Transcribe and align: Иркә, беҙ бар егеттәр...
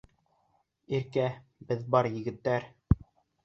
Иркә, 1.01 1.27
беҙ 1.69 1.87
бар 1.97 2.13
егеттәр... 2.19 2.69